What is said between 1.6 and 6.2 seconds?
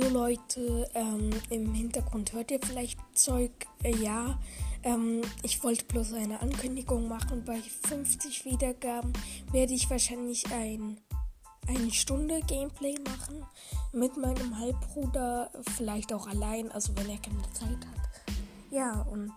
Hintergrund hört ihr vielleicht Zeug. Äh, ja, ähm, ich wollte bloß